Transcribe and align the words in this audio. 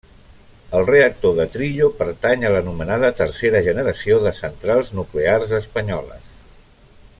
El 0.77 0.87
reactor 0.87 1.35
de 1.39 1.45
Trillo 1.55 1.89
pertany 1.99 2.45
a 2.49 2.53
l'anomenada 2.55 3.13
tercera 3.21 3.63
generació 3.69 4.19
de 4.25 4.35
centrals 4.41 4.91
nuclears 5.01 5.55
espanyoles. 5.63 6.29